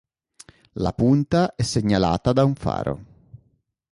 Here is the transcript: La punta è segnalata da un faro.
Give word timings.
La 0.81 0.93
punta 0.93 1.53
è 1.53 1.61
segnalata 1.61 2.33
da 2.33 2.43
un 2.43 2.55
faro. 2.55 3.03